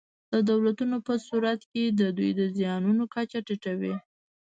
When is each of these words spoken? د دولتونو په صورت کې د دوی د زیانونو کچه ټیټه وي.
د 0.33 0.35
دولتونو 0.49 0.97
په 1.07 1.13
صورت 1.27 1.61
کې 1.71 1.83
د 1.99 2.01
دوی 2.17 2.31
د 2.39 2.41
زیانونو 2.57 3.03
کچه 3.13 3.39
ټیټه 3.47 3.73
وي. 3.81 3.95